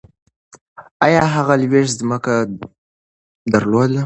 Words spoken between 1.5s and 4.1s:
لویشت ځمکه درلوده؟